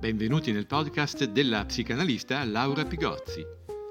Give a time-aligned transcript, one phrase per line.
[0.00, 3.44] Benvenuti nel podcast della psicanalista Laura Pigozzi,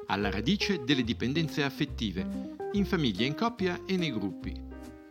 [0.08, 4.52] alla radice delle dipendenze affettive, in famiglia, in coppia e nei gruppi.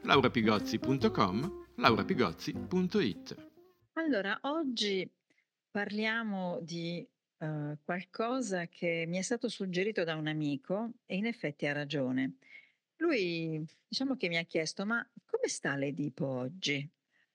[0.02, 3.48] laurapigozzi.com, laurapigozzi.it.
[3.92, 5.08] Allora, oggi
[5.70, 7.08] parliamo di
[7.38, 12.38] uh, qualcosa che mi è stato suggerito da un amico e in effetti ha ragione.
[12.96, 16.90] Lui, diciamo che mi ha chiesto, ma come sta l'Edipo oggi?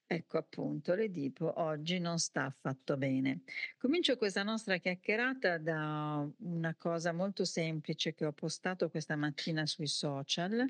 [0.06, 3.42] Ecco appunto, l'Edipo oggi non sta affatto bene.
[3.78, 9.86] Comincio questa nostra chiacchierata da una cosa molto semplice che ho postato questa mattina sui
[9.86, 10.62] social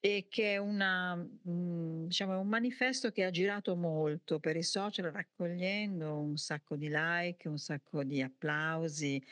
[0.00, 5.10] e che è una, mhmm, diciamo, un manifesto che ha girato molto per i social
[5.12, 9.22] raccogliendo un sacco di like, un sacco di applausi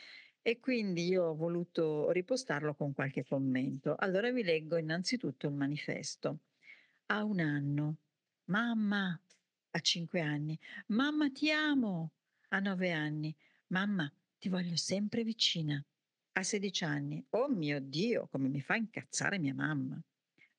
[0.41, 3.95] e quindi io ho voluto ripostarlo con qualche commento.
[3.97, 6.39] Allora vi leggo innanzitutto il manifesto.
[7.07, 7.97] A un anno
[8.45, 9.17] Mamma
[9.71, 10.59] a 5 anni.
[10.87, 12.11] Mamma ti amo
[12.49, 13.35] a 9 anni.
[13.67, 15.83] Mamma ti voglio sempre vicina.
[16.33, 17.25] A 16 anni.
[17.29, 20.01] Oh mio Dio, come mi fa incazzare mia mamma.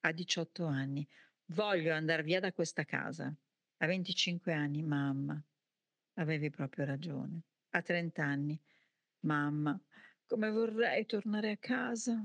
[0.00, 1.06] A 18 anni.
[1.46, 3.34] Voglio andare via da questa casa.
[3.78, 4.82] A 25 anni.
[4.82, 5.41] Mamma,
[6.14, 7.42] avevi proprio ragione.
[7.70, 8.58] A 30 anni.
[9.20, 9.78] Mamma,
[10.26, 12.24] come vorrei tornare a casa.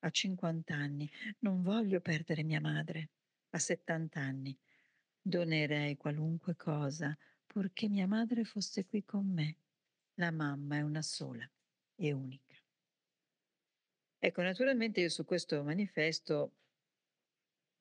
[0.00, 1.10] A 50 anni.
[1.40, 3.10] Non voglio perdere mia madre.
[3.50, 4.58] A 70 anni.
[5.28, 7.12] Donerei qualunque cosa
[7.44, 9.56] purché mia madre fosse qui con me.
[10.20, 11.44] La mamma è una sola
[11.96, 12.54] e unica.
[14.20, 16.52] Ecco, naturalmente io su questo manifesto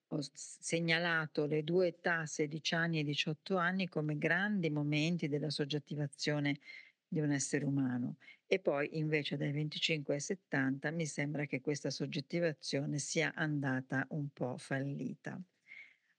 [0.08, 6.60] ho segnalato le due età, 16 anni e 18 anni, come grandi momenti della soggettivazione
[7.08, 11.92] di un essere umano e poi invece dai 25 ai 70 mi sembra che questa
[11.92, 15.40] soggettivazione sia andata un po' fallita.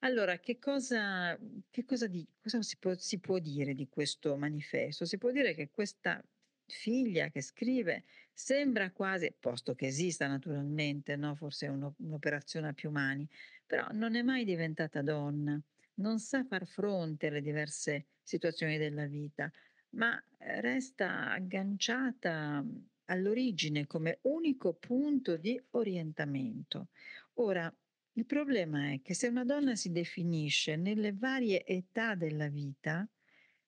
[0.00, 1.36] Allora, che cosa,
[1.70, 5.04] che cosa, di, cosa si, può, si può dire di questo manifesto?
[5.04, 6.22] Si può dire che questa
[6.66, 11.34] figlia che scrive sembra quasi, posto che esista naturalmente, no?
[11.34, 13.26] forse è uno, un'operazione a più mani,
[13.64, 15.60] però non è mai diventata donna,
[15.94, 19.50] non sa far fronte alle diverse situazioni della vita,
[19.90, 22.64] ma eh, resta agganciata
[23.06, 26.88] all'origine come unico punto di orientamento.
[27.34, 27.72] Ora,
[28.16, 33.06] il problema è che se una donna si definisce nelle varie età della vita,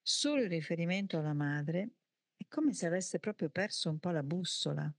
[0.00, 1.90] solo in riferimento alla madre,
[2.34, 4.90] è come se avesse proprio perso un po' la bussola,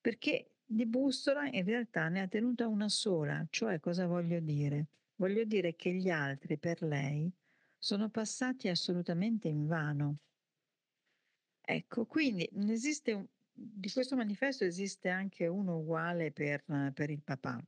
[0.00, 4.88] perché di bussola in realtà ne ha tenuta una sola, cioè cosa voglio dire?
[5.16, 7.32] Voglio dire che gli altri per lei
[7.78, 10.18] sono passati assolutamente in vano.
[11.62, 17.64] Ecco, quindi esiste un, di questo manifesto esiste anche uno uguale per, per il papà.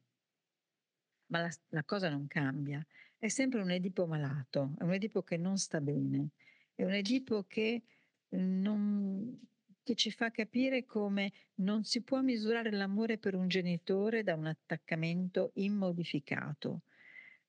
[1.28, 2.84] Ma la, la cosa non cambia.
[3.18, 6.30] È sempre un Edipo malato, è un Edipo che non sta bene,
[6.74, 7.82] è un Edipo che,
[8.30, 9.40] non,
[9.82, 14.46] che ci fa capire come non si può misurare l'amore per un genitore da un
[14.46, 16.82] attaccamento immodificato.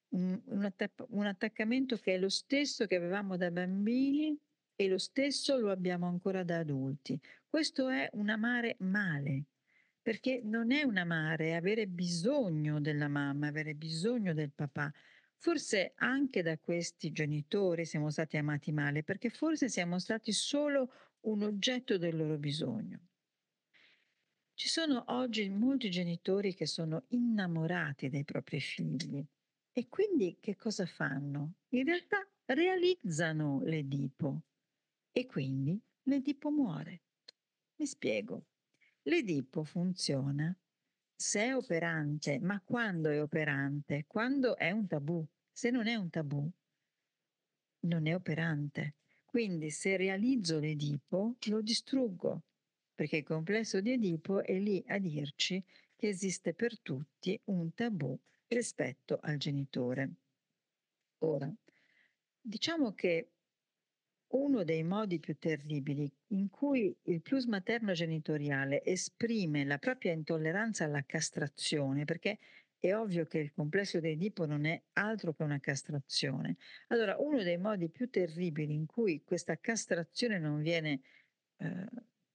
[0.10, 4.40] Un, un, attac- un attaccamento che è lo stesso che avevamo da bambini
[4.74, 7.20] e lo stesso lo abbiamo ancora da adulti.
[7.50, 9.44] Questo è un amare male,
[10.08, 14.90] perché non è un amare, è avere bisogno della mamma, avere bisogno del papà.
[15.36, 21.44] Forse anche da questi genitori siamo stati amati male, perché forse siamo stati solo un
[21.44, 23.02] oggetto del loro bisogno.
[24.54, 29.22] Ci sono oggi molti genitori che sono innamorati dei propri figli
[29.74, 31.56] e quindi che cosa fanno?
[31.72, 34.44] In realtà realizzano l'Edipo
[35.12, 37.02] e quindi l'Edipo muore.
[37.76, 38.46] Mi spiego.
[39.08, 40.54] L'Edipo funziona
[41.16, 44.04] se è operante, ma quando è operante?
[44.06, 45.26] Quando è un tabù.
[45.50, 46.52] Se non è un tabù,
[47.86, 48.96] non è operante.
[49.24, 52.44] Quindi se realizzo l'Edipo, lo distruggo,
[52.94, 55.64] perché il complesso di Edipo è lì a dirci
[55.96, 58.18] che esiste per tutti un tabù
[58.48, 60.12] rispetto al genitore.
[61.20, 61.50] Ora,
[62.42, 63.37] diciamo che
[64.30, 70.84] uno dei modi più terribili in cui il plus materno genitoriale esprime la propria intolleranza
[70.84, 72.40] alla castrazione, perché
[72.80, 76.58] è ovvio che il complesso di Edipo non è altro che una castrazione.
[76.88, 81.02] Allora, uno dei modi più terribili in cui questa castrazione non viene,
[81.58, 81.86] eh,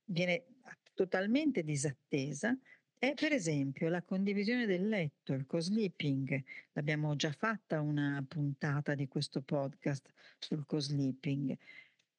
[0.04, 0.46] viene
[0.94, 2.56] totalmente disattesa
[3.02, 6.40] è per esempio la condivisione del letto, il co-sleeping.
[6.74, 10.08] L'abbiamo già fatta una puntata di questo podcast
[10.38, 11.58] sul co-sleeping.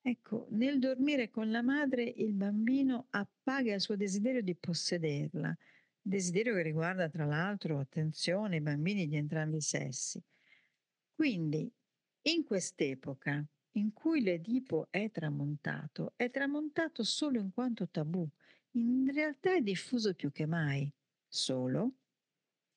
[0.02, 5.56] Ecco, nel dormire con la madre il bambino appaga il suo desiderio di possederla,
[6.02, 10.22] desiderio che riguarda tra l'altro, attenzione, i bambini di entrambi i sessi.
[11.16, 11.72] Quindi,
[12.24, 13.42] in quest'epoca
[13.76, 18.28] in cui l'Edipo è tramontato, è tramontato solo in quanto tabù,
[18.76, 20.92] in realtà è diffuso più che mai,
[21.28, 21.96] solo,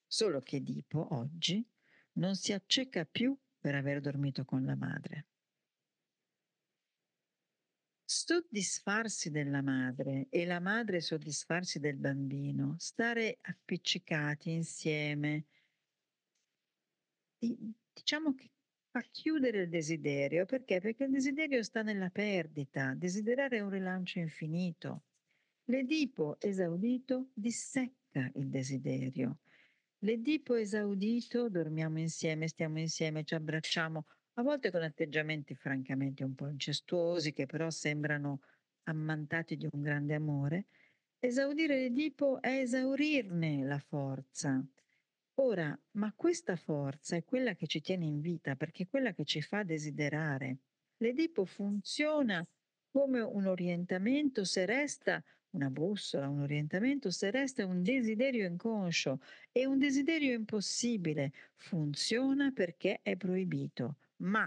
[0.06, 1.64] solo che Edipo oggi
[2.12, 5.26] non si acceca più per aver dormito con la madre.
[8.04, 15.46] Soddisfarsi della madre e la madre soddisfarsi del bambino, stare appiccicati insieme,
[17.92, 18.50] diciamo che
[18.90, 20.46] fa chiudere il desiderio.
[20.46, 20.80] Perché?
[20.80, 22.94] Perché il desiderio sta nella perdita.
[22.94, 25.02] Desiderare è un rilancio infinito.
[25.68, 29.38] L'Edipo esaudito dissecca il desiderio.
[30.04, 36.46] L'Edipo esaudito, dormiamo insieme, stiamo insieme, ci abbracciamo, a volte con atteggiamenti francamente un po'
[36.46, 38.42] incestuosi, che però sembrano
[38.84, 40.66] ammantati di un grande amore.
[41.18, 44.64] Esaudire l'Edipo è esaurirne la forza.
[45.40, 49.24] Ora, ma questa forza è quella che ci tiene in vita, perché è quella che
[49.24, 50.58] ci fa desiderare.
[50.98, 52.46] L'Edipo funziona
[52.88, 55.20] come un orientamento se resta
[55.56, 59.20] una bussola, un orientamento se resta un desiderio inconscio
[59.50, 61.32] e un desiderio impossibile.
[61.56, 63.96] Funziona perché è proibito.
[64.18, 64.46] Ma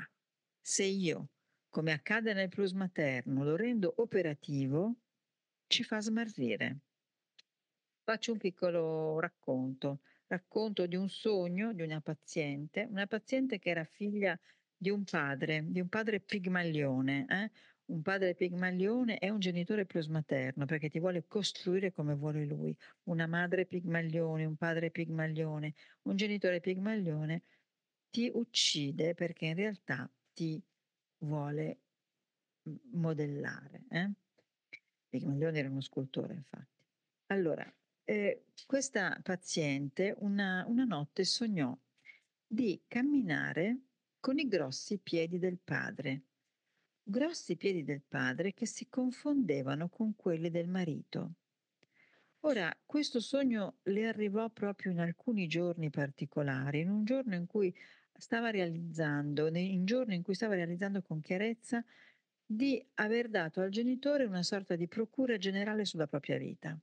[0.61, 1.29] se io,
[1.67, 4.95] come accade nel plus materno, lo rendo operativo,
[5.67, 6.79] ci fa smarrire.
[8.03, 13.83] Faccio un piccolo racconto racconto di un sogno di una paziente, una paziente che era
[13.83, 14.39] figlia
[14.77, 17.25] di un padre, di un padre pigmalione.
[17.27, 17.51] Eh?
[17.89, 22.75] Un padre pigmalione è un genitore plus materno perché ti vuole costruire come vuole lui.
[23.06, 27.44] Una madre pigmalione, un padre pigmalione, un genitore pigmalione
[28.12, 30.62] ti uccide perché in realtà ti
[31.19, 31.80] vuole
[32.91, 33.83] modellare.
[33.89, 34.12] Eh?
[35.09, 36.83] Pigmalione era uno scultore, infatti.
[37.27, 37.71] Allora,
[38.03, 41.75] eh, questa paziente una, una notte sognò
[42.45, 43.80] di camminare
[44.19, 46.24] con i grossi piedi del padre,
[47.09, 51.33] grossi piedi del padre che si confondevano con quelli del marito.
[52.41, 57.75] Ora, questo sogno le arrivò proprio in alcuni giorni particolari, in un giorno in cui
[58.15, 61.83] stava realizzando, in giorno in cui stava realizzando con chiarezza
[62.45, 66.79] di aver dato al genitore una sorta di procura generale sulla propria vita.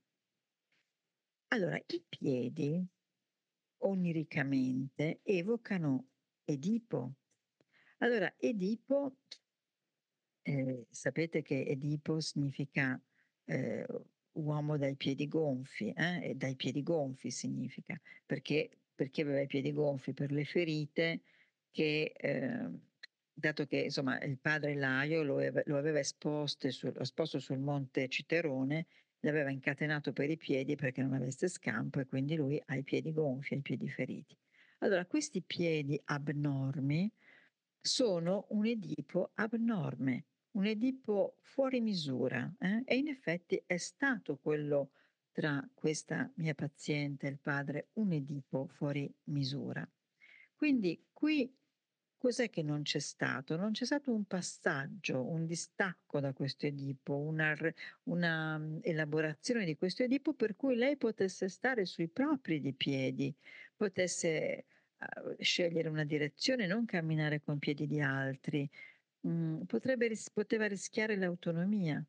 [1.48, 2.84] Allora, i piedi
[3.78, 6.08] oniricamente evocano
[6.44, 7.14] Edipo.
[7.98, 9.16] Allora, Edipo,
[10.46, 13.00] eh, sapete che Edipo significa
[13.46, 13.84] eh,
[14.32, 16.30] uomo dai piedi gonfi, eh?
[16.30, 20.12] e dai piedi gonfi significa, perché, perché aveva i piedi gonfi?
[20.12, 21.22] Per le ferite
[21.72, 22.70] che, eh,
[23.32, 28.86] dato che insomma il padre Laio lo, lo aveva esposto sul, esposto sul monte Citerone
[29.20, 33.12] l'aveva incatenato per i piedi perché non avesse scampo e quindi lui ha i piedi
[33.12, 34.38] gonfi, ha i piedi feriti.
[34.78, 37.10] Allora, questi piedi abnormi
[37.80, 40.24] sono un Edipo abnorme,
[40.56, 42.82] un Edipo fuori misura eh?
[42.84, 44.90] e in effetti è stato quello
[45.32, 49.88] tra questa mia paziente e il padre un Edipo fuori misura.
[50.54, 51.50] Quindi qui
[52.18, 53.56] Cos'è che non c'è stato?
[53.56, 57.54] Non c'è stato un passaggio, un distacco da questo Edipo, una,
[58.04, 63.32] una elaborazione di questo Edipo per cui lei potesse stare sui propri di piedi,
[63.76, 64.64] potesse
[64.98, 68.68] uh, scegliere una direzione, non camminare con piedi di altri,
[69.26, 72.04] mm, potrebbe, poteva rischiare l'autonomia.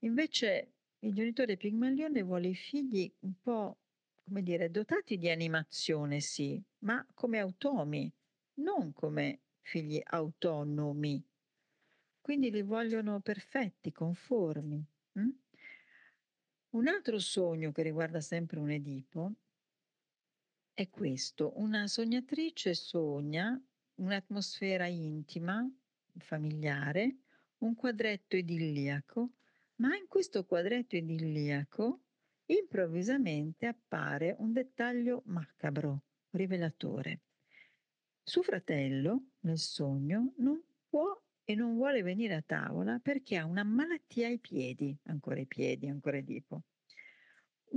[0.00, 3.78] Invece il genitore Pigmalione vuole i figli un po',
[4.24, 8.12] come dire, dotati di animazione, sì, ma come automi
[8.54, 11.24] non come figli autonomi.
[12.20, 14.84] Quindi li vogliono perfetti, conformi.
[15.12, 15.28] Hm?
[16.70, 19.32] Un altro sogno che riguarda sempre un Edipo
[20.74, 21.52] è questo.
[21.56, 23.60] Una sognatrice sogna
[23.96, 25.68] un'atmosfera intima,
[26.20, 27.16] familiare,
[27.58, 29.32] un quadretto idilliaco,
[29.76, 32.02] ma in questo quadretto idilliaco
[32.46, 37.20] improvvisamente appare un dettaglio macabro, rivelatore.
[38.22, 43.64] Suo fratello, nel sogno, non può e non vuole venire a tavola perché ha una
[43.64, 46.62] malattia ai piedi, ancora i piedi, ancora Edipo.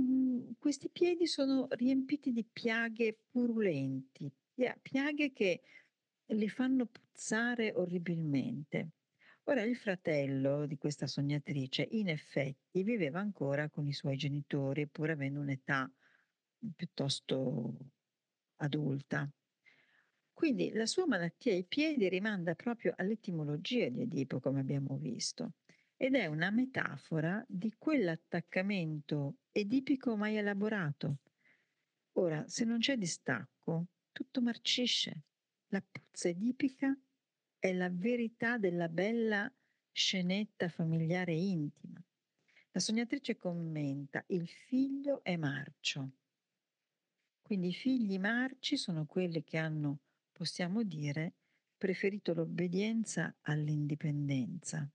[0.00, 4.30] Mm, questi piedi sono riempiti di piaghe purulenti,
[4.82, 5.62] piaghe che
[6.28, 8.90] li fanno puzzare orribilmente.
[9.44, 15.10] Ora il fratello di questa sognatrice in effetti viveva ancora con i suoi genitori pur
[15.10, 15.90] avendo un'età
[16.74, 17.76] piuttosto
[18.56, 19.30] adulta.
[20.32, 25.52] Quindi la sua malattia ai piedi rimanda proprio all'etimologia di Edipo, come abbiamo visto,
[25.96, 31.18] ed è una metafora di quell'attaccamento edipico mai elaborato.
[32.14, 35.22] Ora, se non c'è distacco, tutto marcisce.
[35.74, 36.96] La puzza edipica
[37.58, 39.52] è la verità della bella
[39.90, 42.00] scenetta familiare intima.
[42.70, 46.10] La sognatrice commenta, il figlio è marcio.
[47.42, 49.98] Quindi i figli marci sono quelli che hanno,
[50.30, 51.32] possiamo dire,
[51.76, 54.88] preferito l'obbedienza all'indipendenza.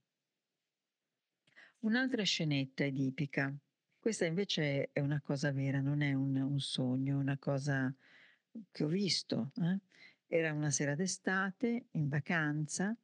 [1.80, 3.54] Un'altra scenetta edipica.
[4.00, 7.94] Questa invece è una cosa vera, non è un, un sogno, una cosa
[8.72, 9.52] che ho visto.
[9.58, 9.80] Eh?
[10.32, 12.96] Era una sera d'estate, in vacanza,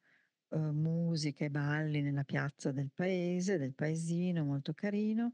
[0.49, 5.33] eh, musica e balli nella piazza del paese, del paesino, molto carino,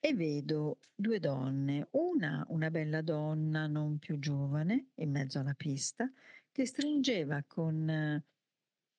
[0.00, 6.10] e vedo due donne, una una bella donna non più giovane, in mezzo alla pista,
[6.50, 8.24] che stringeva con eh,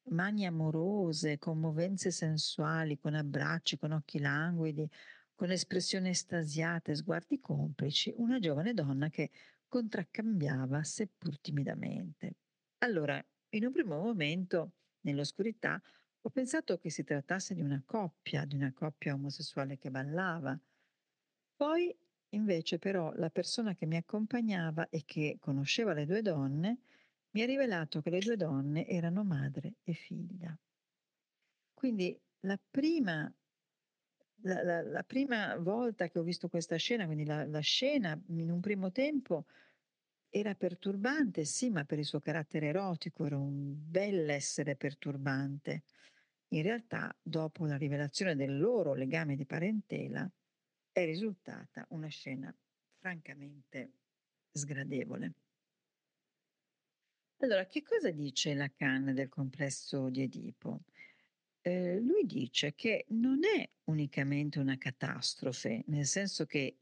[0.10, 4.88] mani amorose, con movenze sensuali, con abbracci, con occhi languidi,
[5.34, 9.32] con espressioni estasiate, sguardi complici, una giovane donna che
[9.70, 12.38] contraccambiava seppur timidamente.
[12.80, 15.82] Allora, in un primo momento, nell'oscurità,
[16.22, 20.60] ho pensato che si trattasse di una coppia, di una coppia omosessuale che ballava.
[21.56, 21.96] Poi,
[22.30, 26.80] invece, però, la persona che mi accompagnava e che conosceva le due donne
[27.32, 30.58] mi ha rivelato che le due donne erano madre e figlia.
[31.78, 33.34] Quindi la prima,
[34.42, 38.50] la, la, la prima volta che ho visto questa scena, quindi la, la scena in
[38.52, 39.46] un primo tempo
[40.30, 45.84] era perturbante, sì, ma per il suo carattere erotico era un bell'essere perturbante.
[46.50, 50.30] In realtà, dopo la rivelazione del loro legame di parentela,
[50.92, 52.56] è risultata una scena
[53.00, 53.92] francamente
[54.52, 55.34] sgradevole.
[57.42, 60.82] Allora, che cosa dice Lacan del complesso di Edipo?
[61.62, 66.78] Eh, lui dice che non è unicamente una catastrofe, nel senso che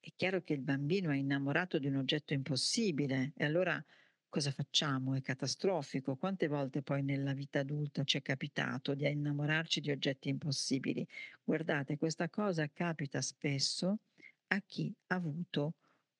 [0.00, 3.82] è chiaro che il bambino è innamorato di un oggetto impossibile e allora
[4.28, 5.14] cosa facciamo?
[5.14, 6.16] È catastrofico.
[6.16, 11.06] Quante volte poi nella vita adulta ci è capitato di innamorarci di oggetti impossibili?
[11.44, 14.00] Guardate, questa cosa capita spesso
[14.48, 15.74] a chi ha avuto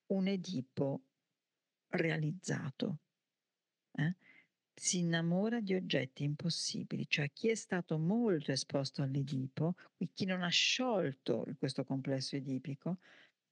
[0.07, 1.01] un Edipo
[1.89, 2.99] realizzato
[3.93, 4.15] eh,
[4.79, 9.75] si innamora di oggetti impossibili, cioè chi è stato molto esposto all'Edipo,
[10.13, 12.99] chi non ha sciolto questo complesso edipico,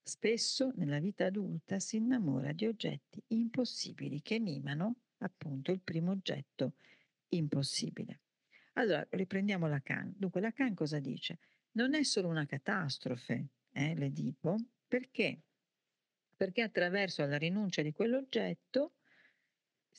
[0.01, 6.75] spesso nella vita adulta si innamora di oggetti impossibili che mimano appunto il primo oggetto
[7.29, 8.21] impossibile.
[8.73, 10.13] Allora, riprendiamo Lacan.
[10.15, 11.39] Dunque, Lacan cosa dice?
[11.71, 14.55] Non è solo una catastrofe, eh, l'Edipo,
[14.87, 15.41] perché?
[16.37, 18.93] Perché attraverso la rinuncia di quell'oggetto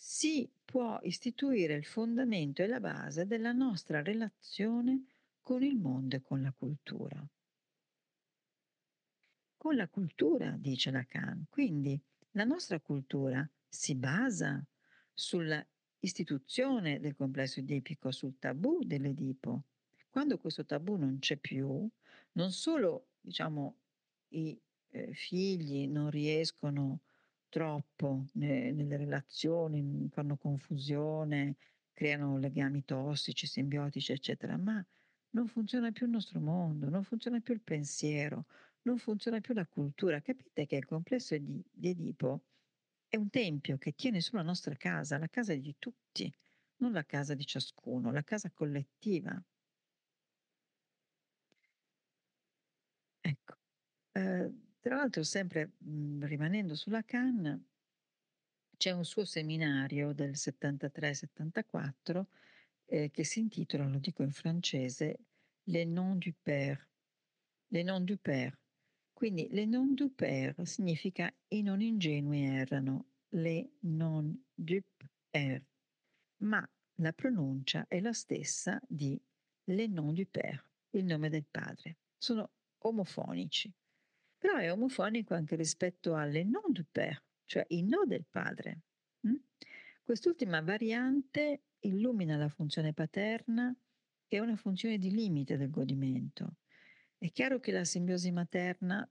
[0.01, 5.05] si può istituire il fondamento e la base della nostra relazione
[5.43, 7.27] con il mondo e con la cultura.
[9.57, 12.01] Con la cultura, dice Lacan, quindi
[12.33, 14.65] la nostra cultura si basa
[15.13, 15.67] sulla
[16.01, 19.65] istituzione del complesso edipico, sul tabù dell'Edipo.
[20.09, 21.89] Quando questo tabù non c'è più,
[22.33, 23.77] non solo diciamo,
[24.29, 24.57] i
[24.91, 27.01] eh, figli non riescono
[27.49, 31.57] troppo ne nelle relazioni, fanno confusione,
[31.93, 34.85] creano legami tossici, simbiotici, eccetera, ma
[35.31, 38.47] non funziona più il nostro mondo, non funziona più il pensiero,
[38.83, 40.21] non funziona più la cultura.
[40.21, 42.45] Capite che il complesso di di Edipo
[43.09, 46.33] è un tempio che tiene sulla nostra casa, la casa di tutti,
[46.79, 49.43] non la casa di ciascuno, la casa collettiva.
[53.25, 53.55] Ecco.
[54.15, 57.61] Ehm tra l'altro sempre, mhmm, rimanendo sulla Cannes,
[58.77, 62.27] c'è un suo seminario del '73-'74,
[62.87, 65.19] ehm, che si intitola, lo dico in francese,
[65.69, 66.89] Les noms du père.
[67.71, 68.59] Les noms du père.
[69.13, 74.83] Quindi les noms du père significa i non ingenui erano, les non du
[75.31, 75.63] père,
[76.39, 76.67] ma
[77.01, 79.21] la pronuncia è la stessa di
[79.65, 81.99] les noms du père, il nome del padre.
[82.17, 83.71] Sono omofonici.
[84.39, 88.81] Però è omofonico anche rispetto alle non du père, cioè i no del padre.
[89.21, 89.35] Mh?
[90.03, 93.75] Quest'ultima variante illumina la funzione paterna,
[94.27, 96.57] che è una funzione di limite del godimento.
[97.19, 99.09] È chiaro che la simbiosi materna,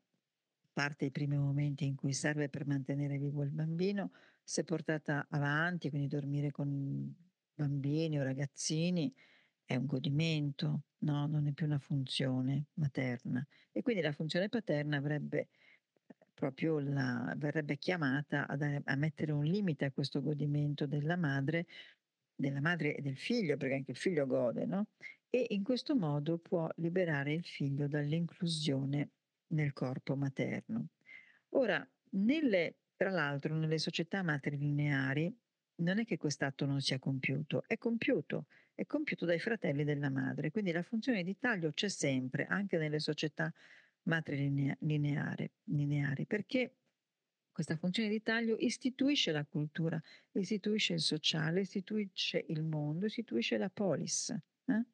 [0.72, 4.12] parte i primi momenti in cui serve per mantenere vivo il bambino,
[4.44, 7.14] se portata avanti, quindi dormire con
[7.54, 9.14] bambini o ragazzini,
[9.68, 13.46] è un godimento, no, non è più una funzione materna.
[13.72, 15.50] E quindi la funzione paterna avrebbe
[16.34, 21.66] proprio la verrebbe chiamata a dare a mettere un limite a questo godimento della madre
[22.34, 24.90] della madre e del figlio, perché anche il figlio gode, no,
[25.30, 29.10] e in questo modo può liberare il figlio dall'inclusione
[29.48, 30.90] nel corpo materno.
[31.50, 35.36] Ora, nelle tra l'altro nelle società matrilineari
[35.78, 38.46] non è che quest'atto non sia compiuto, è compiuto,
[38.78, 43.00] è compiuto dai fratelli della madre, quindi la funzione di taglio c'è sempre, anche nelle
[43.00, 43.52] società
[44.04, 46.76] matrilineari, lineari, perché
[47.52, 50.00] questa funzione di taglio istituisce la cultura,
[50.34, 54.30] istituisce il sociale, istituisce il mondo, istituisce la polis.
[54.30, 54.86] Eh?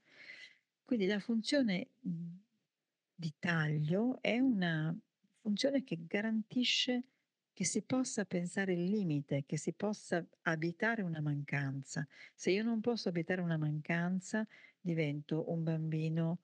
[0.85, 4.97] Quindi la funzione di taglio è una
[5.41, 7.03] funzione che garantisce
[7.53, 12.05] che si possa pensare il limite, che si possa abitare una mancanza.
[12.33, 14.45] Se io non posso abitare una mancanza,
[14.81, 16.39] divento un bambino,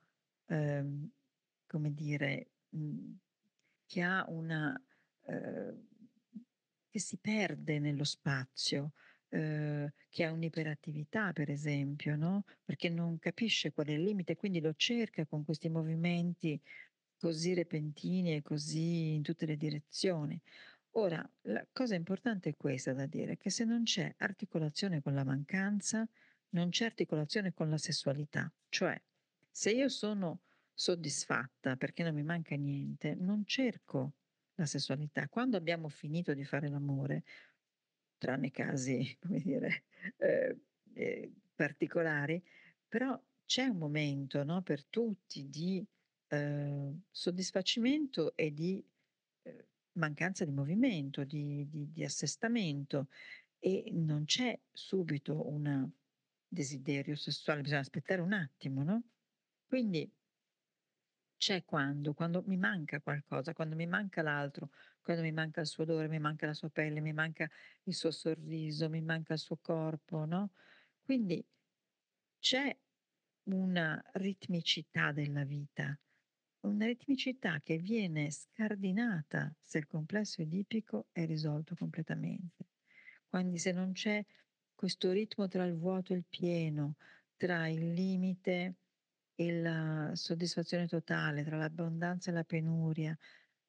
[0.46, 1.10] ehm,
[1.68, 3.18] come dire, mh, mhmm,
[3.86, 4.80] che ha una...
[5.26, 5.88] Eh,
[6.90, 8.94] che si perde nello spazio,
[9.30, 12.46] eh, che ha un'iperattività, per esempio, no?
[12.64, 16.60] perché non capisce qual è il limite, quindi lo cerca con questi movimenti
[17.18, 20.40] così repentini e così in tutte le direzioni.
[20.94, 25.24] Ora, la cosa importante è questa da dire, che se non c'è articolazione con la
[25.24, 26.08] mancanza,
[26.50, 28.52] non c'è articolazione con la sessualità.
[28.70, 29.00] Cioè,
[29.50, 30.42] se io sono
[30.74, 34.14] soddisfatta perché non mi manca niente, non cerco
[34.56, 35.28] la sessualità.
[35.30, 37.24] Quando abbiamo finito di fare l'amore,
[38.18, 39.84] tranne casi, come dire,
[40.18, 40.58] eh,
[40.94, 42.42] eh, particolari,
[42.88, 45.86] però c'è un momento no, per tutti di
[46.28, 48.84] eh, soddisfacimento e di
[49.44, 49.68] eh,
[50.00, 53.10] mancanza di movimento, di, di, di, assestamento
[53.60, 55.88] e non c'è subito un
[56.48, 59.04] desiderio sessuale, bisogna aspettare un attimo, no?
[59.68, 60.12] Quindi
[61.38, 65.84] c'è quando, quando mi manca qualcosa, quando mi manca l'altro, quando mi manca il suo
[65.84, 67.50] odore, mi manca la sua pelle, mi manca
[67.84, 70.52] il suo sorriso, mi manca il suo corpo, no?
[71.02, 71.44] Quindi
[72.40, 72.76] c'è
[73.44, 75.98] una ritmicità della vita
[76.62, 82.68] una ritmicità che viene scardinata se il complesso edipico è risolto completamente.
[83.28, 84.24] Quindi se non c'è
[84.76, 86.96] questo ritmo tra il vuoto e il pieno,
[87.38, 88.76] tra il limite
[89.36, 93.18] e la soddisfazione totale, tra l'abbondanza e la penuria,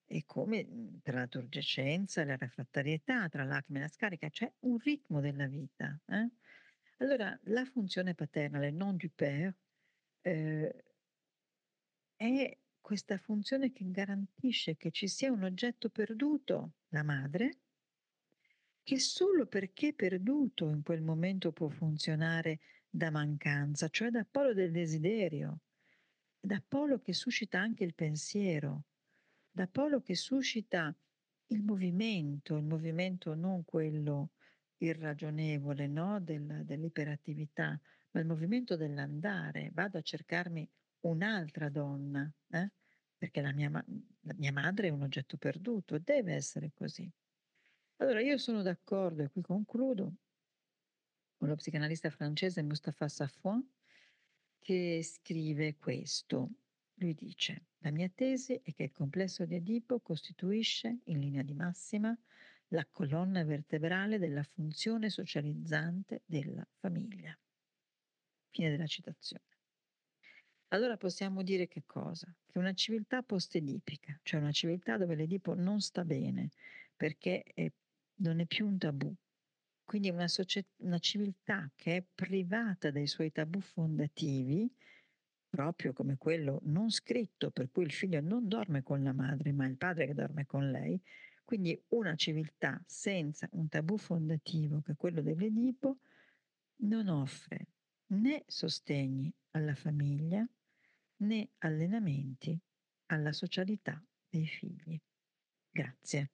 [0.06, 4.52] e come mhmm, tra la turgescenza e la refrattarietà, tra l'acme e la scarica, c'è
[4.60, 6.00] un ritmo della vita.
[6.06, 6.28] Eh?
[6.98, 9.56] Allora la funzione paterna, le non du père,
[10.22, 10.84] eh,
[12.16, 17.58] è questa funzione che garantisce che ci sia un oggetto perduto, la madre,
[18.82, 24.72] che solo perché perduto in quel momento può funzionare da mancanza, cioè da polo del
[24.72, 25.60] desiderio,
[26.40, 28.84] da polo che suscita anche il pensiero,
[29.50, 30.94] da polo che suscita
[31.48, 34.30] il movimento, il movimento non quello
[34.78, 36.20] irragionevole no?
[36.20, 37.78] Del, dell'iperattività,
[38.12, 39.70] ma il movimento dell'andare.
[39.72, 40.68] Vado a cercarmi
[41.00, 42.70] un'altra donna, eh?
[43.16, 47.10] perché la mia, la mia madre è un oggetto perduto deve essere così.
[47.96, 50.14] Allora io sono d'accordo, e qui concludo,
[51.36, 53.66] con lo psicanalista francese Mustapha Safouin,
[54.58, 56.50] che scrive questo.
[56.94, 61.54] Lui dice, la mia tesi è che il complesso di Edipo costituisce, in linea di
[61.54, 62.16] massima,
[62.68, 67.36] la colonna vertebrale della funzione socializzante della famiglia.
[68.50, 69.49] Fine della citazione.
[70.72, 72.32] Allora possiamo dire che cosa?
[72.46, 76.50] Che una civiltà post-edipica, cioè una civiltà dove l'Edipo non sta bene
[76.96, 77.68] perché è,
[78.20, 79.12] non è più un tabù,
[79.84, 84.72] quindi una, società, una civiltà che è privata dai suoi tabù fondativi,
[85.48, 89.66] proprio come quello non scritto per cui il figlio non dorme con la madre, ma
[89.66, 91.00] il padre che dorme con lei,
[91.44, 95.98] quindi una civiltà senza un tabù fondativo che è quello dell'Edipo
[96.82, 97.66] non offre
[98.12, 100.48] né sostegni alla famiglia,
[101.20, 102.58] né allenamenti
[103.06, 104.98] alla socialità dei figli.
[105.70, 106.30] Grazie.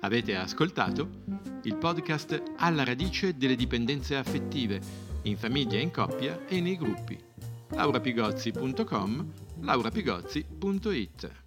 [0.00, 1.24] Avete ascoltato
[1.62, 4.80] il podcast Alla radice delle dipendenze affettive,
[5.22, 7.16] in famiglia, in coppia e nei gruppi.
[7.68, 11.41] laurapigozzi.com, laurapigozzi.it